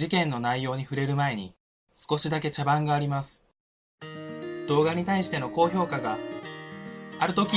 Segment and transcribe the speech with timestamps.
[0.00, 1.52] 事件の内容に触れる前に
[1.92, 3.46] 少しだけ茶番があります。
[4.66, 6.16] 動画に対しての高評価が
[7.18, 7.52] あるとき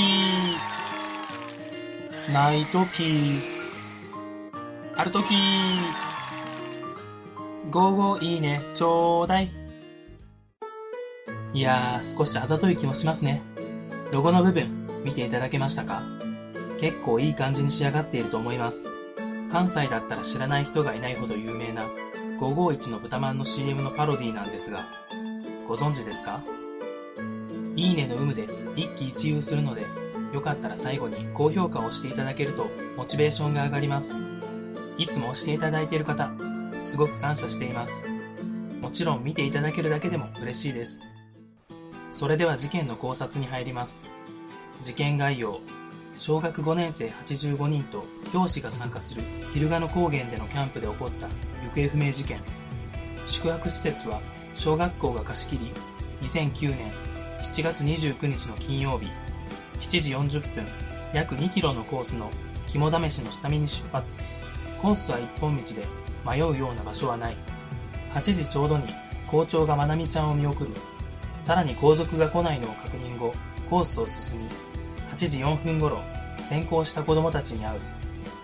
[2.34, 3.40] ないとき
[4.94, 5.32] あるとき
[7.70, 9.50] 午後いいねちょうだい。
[11.54, 13.40] いやー少しあざとい気もしますね。
[14.12, 16.02] ロゴの部分見ていただけましたか？
[16.78, 18.90] 結構いい感じに仕上がっていると思います。
[19.50, 21.86] 関西だったら知らない人がいないほど有名な
[22.44, 24.84] 551の豚まんの CM のパロディなんですが、
[25.66, 26.42] ご存知ですか？
[27.74, 29.86] いいねの有無で一喜一憂するので、
[30.34, 32.66] よかったら最後に高評価を押していただけると
[32.98, 34.16] モチベーションが上がります。
[34.98, 36.30] いつも押していただいている方、
[36.78, 38.06] すごく感謝しています。
[38.82, 41.00] もちろん見ていただけるだけでも嬉しいです。
[42.10, 44.04] それでは事件の考察に入ります。
[44.82, 45.60] 事件概要、
[46.14, 51.26] 小学5年生85人と教師が参加する昼賀野高原でのキャンプで起こった
[51.74, 52.38] 行方不明事件。
[53.26, 54.20] 宿泊施設は
[54.54, 55.72] 小学校が貸し切り
[56.22, 56.92] 2009年
[57.40, 59.08] 7月29日の金曜日
[59.80, 60.66] 7時40分
[61.12, 62.30] 約2キロのコースの
[62.66, 64.22] 肝試しの下見に出発。
[64.78, 65.86] コースは一本道で
[66.24, 67.36] 迷うような場所はない。
[68.10, 68.84] 8時ちょうどに
[69.26, 70.70] 校長がまなみちゃんを見送る。
[71.38, 73.34] さらに後続が来ないのを確認後
[73.68, 74.48] コースを進み
[75.10, 76.02] 8時4分頃
[76.40, 77.80] 先行した子供たちに会う。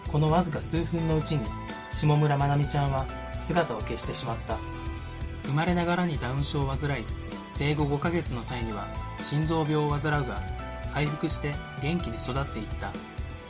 [0.09, 1.47] このわずか数分のうちに
[1.91, 4.59] 下村まなみちゃんは姿を消してしまった。
[5.45, 7.05] 生まれながらにダウン症を患い
[7.49, 8.87] 生後5ヶ月の際には
[9.19, 10.41] 心臓病を患うが
[10.93, 12.93] 回復して元気に育っていった。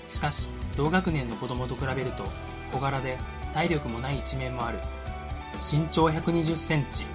[0.07, 2.25] しかし同学年の子供と比べると
[2.73, 3.19] 小柄で
[3.53, 4.79] 体力もない一面もある。
[5.55, 7.07] 身長120センチ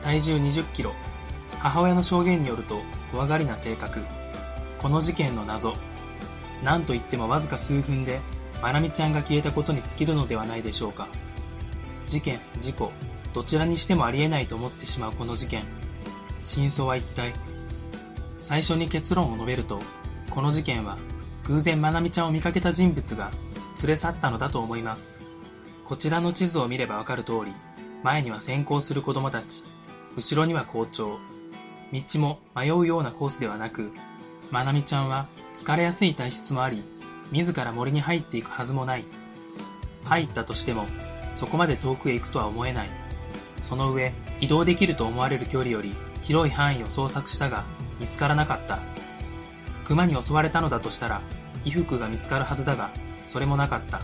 [0.00, 0.92] 体重20キロ
[1.58, 4.00] 母親の証言によると怖がりな性格。
[4.78, 5.74] この事件の謎。
[6.62, 8.20] 何といってもわずか数分で
[8.62, 11.08] まなみちゃんが消えたことに尽きるのではないでしょうか。
[12.06, 12.92] 事件事故
[13.32, 15.64] どちらにしてもありえないと思ってしまうこの事件。
[16.40, 17.32] 真相は一体
[18.38, 19.80] 最初に結論を述べると
[20.30, 20.98] この事件は
[21.44, 23.30] 偶然まなみちゃんを見かけた人物が
[23.82, 25.18] 連れ去ったのだと思います。
[25.84, 27.52] こちらの地図を見ればわかる通り
[28.02, 29.64] 前には先行する子供たち
[30.16, 31.18] 後ろには校長。
[31.92, 33.92] 道も迷うようなコースではなく
[34.50, 36.82] まなみちゃんは疲れやすい体質もあり
[37.30, 39.04] 自ら森に入っていくはずもない。
[40.04, 40.86] 入ったとしても
[41.34, 42.88] そこまで遠くへ行くとは思えない
[43.60, 47.64] その上移動できると思われる距離より広い範囲を捜索したが
[48.00, 48.78] 見つからなかった。
[49.84, 51.22] 熊に襲われたのだとしたら、
[51.64, 52.90] 衣服が見つかるはずだが、
[53.26, 54.00] それもなかった。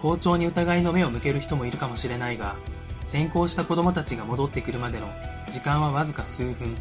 [0.00, 2.56] 校長に疑いの目を向ける人もいるかもしれないが、
[3.02, 5.08] 先行した子供たちが戻ってくるまでの
[5.48, 6.76] 時間はわずか数分。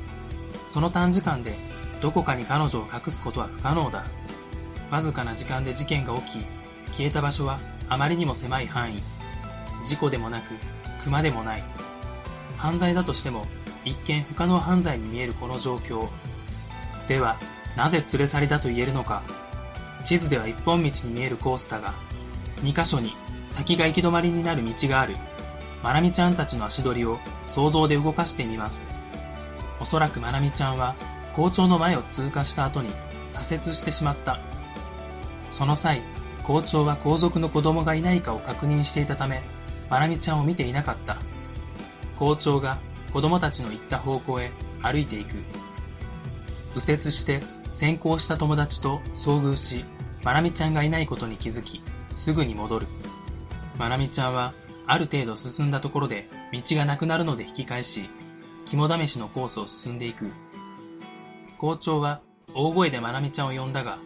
[0.68, 1.54] その短時間で
[2.02, 4.04] どこかに彼女を隠すことは不可能だ。
[4.92, 6.46] わずかな時間で事件が起き、
[6.92, 9.02] 消えた場所はあまりにも狭い範囲。
[9.90, 10.54] 事故でもなく、
[11.04, 11.64] 熊でもない。
[12.58, 13.48] 犯罪だとしても
[13.84, 16.10] 一見不可能犯罪に見えるこの状況。
[17.08, 17.38] では、
[17.76, 19.24] なぜ連れ去りだと言えるのか。
[20.04, 21.96] 地図では一本道に見えるコースだが、
[22.62, 23.16] 二箇所に
[23.50, 25.16] 先が行き止まりになる道がある。
[25.82, 27.18] まなみちゃんたちの足取りを
[27.48, 28.90] 想像で動かしてみます。
[29.80, 30.94] おそらくまなみちゃんは
[31.34, 32.92] 校長の前を通過した後に
[33.28, 34.38] 左折してしまった。
[35.50, 36.04] その際、
[36.44, 39.42] 校長は後続の子供がいないかを確認していたため、
[39.90, 41.18] まなみちゃんを見ていなかった。
[42.18, 42.78] 校長が
[43.12, 44.52] 子供たちの行った方向へ
[44.82, 45.44] 歩いていく。
[46.76, 47.42] 右折して
[47.72, 49.86] 先行した友達と遭遇し、
[50.24, 52.88] まなみちゃんがいないことに気づき、すぐに戻る。
[53.78, 54.54] まなみちゃんは
[54.86, 58.10] ある程度進んだところで道がなくなるので引き返し、
[58.66, 60.32] 肝試しのコースを進んでいく。
[61.58, 62.22] 校長は
[62.54, 63.98] 大声でまなみちゃんを呼んだが、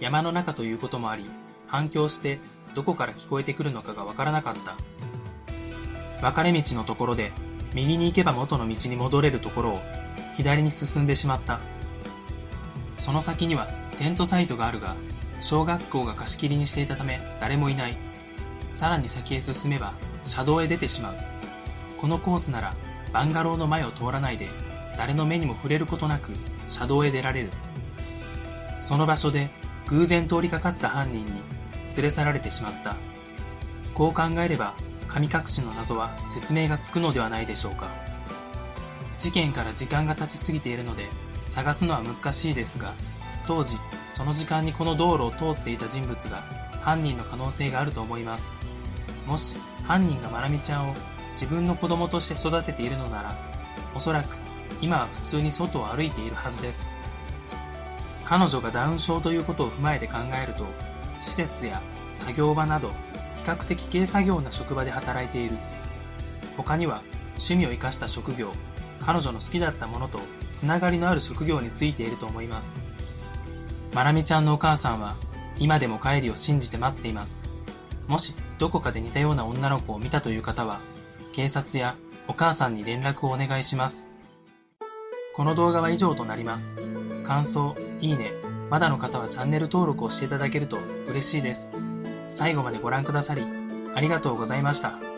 [0.00, 1.24] 山の中ということもあり、
[1.66, 2.40] 反響して
[2.74, 4.76] どこから聞こえてくるのかがわからなかった。
[6.20, 7.32] 分かれ道のところで
[7.74, 9.80] 右に行けば元の道に戻れるところを
[10.36, 11.60] 左に進んでしまった。
[12.96, 14.96] その先にはテントサイトがあるが、
[15.40, 17.96] 小学校が貸し切りにしていたため誰もいない。
[18.72, 21.14] さらに先へ進めば車道へ出てしまう。
[21.96, 22.74] このコースなら
[23.12, 24.48] バンガローの前を通らないで
[24.96, 26.32] 誰の目にも触れることなく
[26.68, 27.50] 車道へ出られる。
[28.80, 29.48] その場所で
[29.86, 31.32] 偶然通りかかった犯人に
[31.96, 32.96] 連れ去られてしまった。
[33.94, 34.74] こう考えれば
[35.10, 37.88] 神隠しの謎は説明がつくのではないでしょうか。
[39.18, 41.08] 事件から時間が経ちすぎているので
[41.46, 42.94] 探すのは難しいですが
[43.46, 43.76] 当時
[44.08, 46.38] その時間にこの道路を通っていた人物が
[46.80, 48.56] 犯人の可能性があると思います。
[49.26, 50.94] もし犯人がまなみちゃんを
[51.32, 53.36] 自分の子供として育てているのなら
[53.94, 54.36] おそらく
[54.80, 56.92] 今は普通に外を歩いているはずです。
[58.24, 60.64] 彼女がダウン症ということを踏まえて考えると
[61.20, 61.82] 施設や
[62.12, 62.92] 作業場など
[63.40, 65.56] 比較的軽作業な職場で働いている
[66.56, 67.02] 他には
[67.32, 68.52] 趣味を生かした職業、
[69.00, 70.20] 彼女の好きだったものと
[70.52, 72.80] つながりのある職業についていると思います。
[73.94, 75.16] まなみちゃんのお母さんは
[75.58, 77.44] 今でも帰りを信じて待っています。
[78.08, 80.80] もしどこかで似たような女の子を見たという方は、
[81.32, 81.94] 警察や
[82.28, 84.18] お母さんに連絡をお願いします。
[85.34, 86.78] この動画は以上となります。
[87.24, 88.32] 感想、いいね、
[88.68, 90.78] まだの方はチャンネル登録をしていただけると
[91.08, 91.72] 嬉しいです。
[92.30, 93.44] 最後までご覧くださり、
[93.94, 95.09] ありがとうございました。